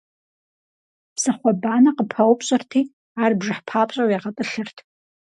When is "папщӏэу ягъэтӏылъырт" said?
3.67-4.77